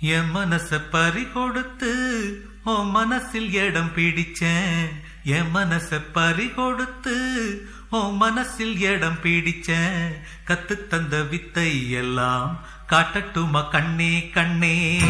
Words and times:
என் 0.00 0.30
மனச 0.34 0.80
பறி 0.90 1.26
கொடுத்து 1.32 1.90
ஓ 2.64 2.82
மனசில் 2.84 3.52
இடம் 3.52 3.90
பிடிச்சேன். 3.94 4.88
என் 5.24 5.50
மனச 5.54 6.00
பறி 6.12 6.48
கொடுத்து 6.48 7.16
ஓ 7.90 7.98
மனசில் 7.98 8.80
இடம் 8.80 9.18
பிடிச்சேன். 9.22 10.08
கத்து 10.46 10.86
தந்த 10.86 11.22
வித்தை 11.22 11.90
எல்லாம் 11.90 12.64
காட்டட்டுமா 12.88 13.68
கண்ணே 13.68 14.30
கண்ணே? 14.30 15.00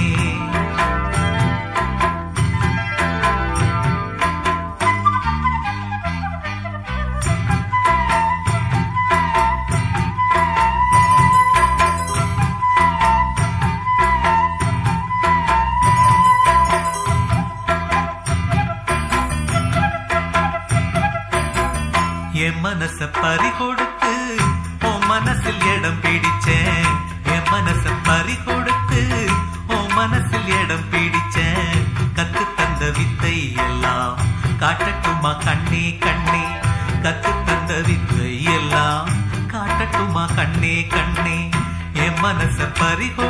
காட்டட்டுமா 35.23 35.33
கண்ணே 35.45 35.99
கண்ணே 35.99 36.43
கத்து 37.03 37.33
தந்த 37.47 37.73
வித்தை 37.87 38.31
எல்லாம் 38.55 39.09
காட்டட்டுமா? 39.53 40.25
கண்ணே 40.37 40.87
கண்ணே 40.87 41.39
என் 42.05 42.19
மனச 42.23 42.69
பறிகோ 42.79 43.29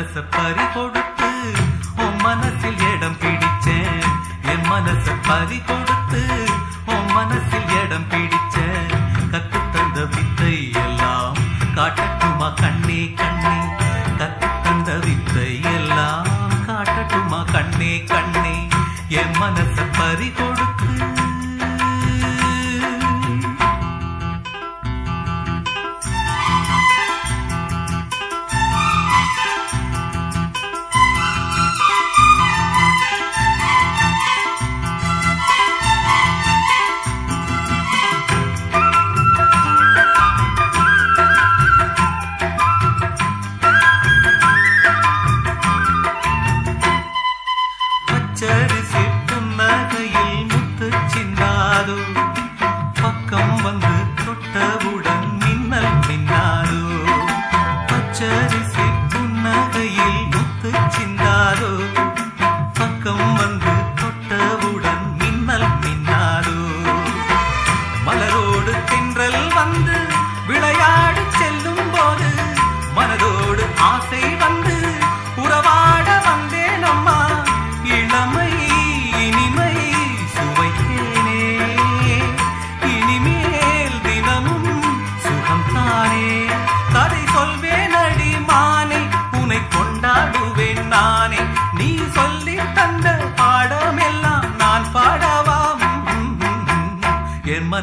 மனச 0.00 0.20
பறி 0.30 0.64
கொடுத்து 0.74 1.28
உன் 1.96 2.16
மனசில் 2.16 2.78
இடம் 2.92 3.16
பிடிச்சேன். 3.20 4.06
என் 4.52 4.64
மனச 4.70 5.14
பறி 5.22 5.58
கொடுத்து 5.58 6.22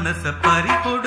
மனச 0.08 0.32
பறி 0.44 0.74
கொடு 0.84 1.07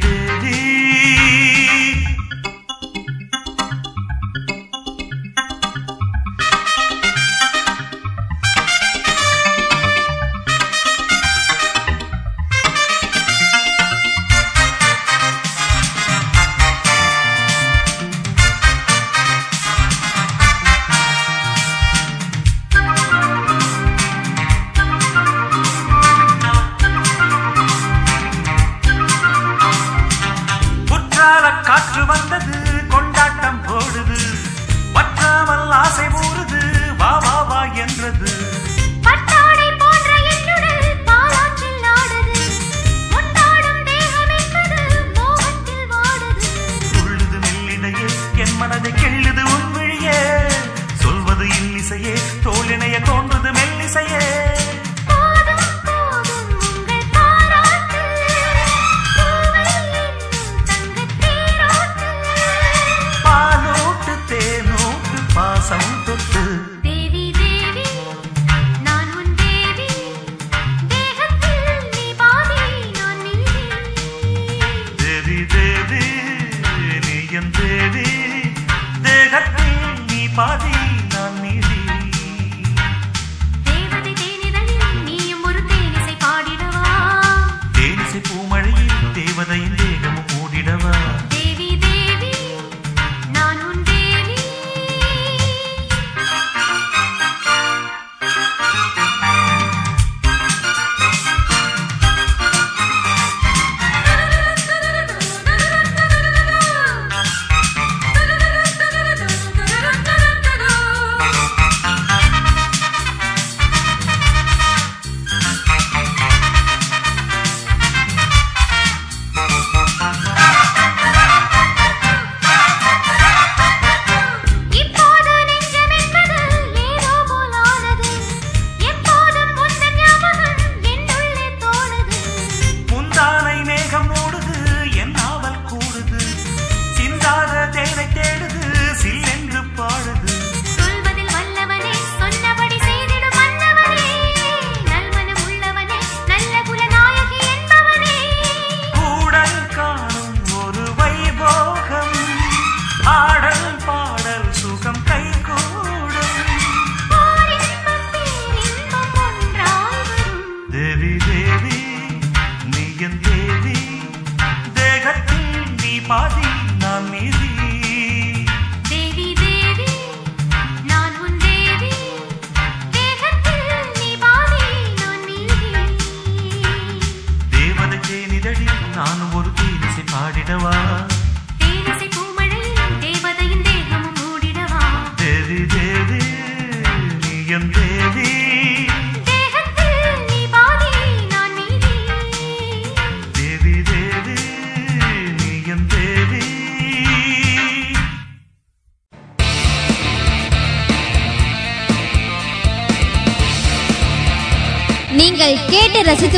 Kangiri. 0.00 1.53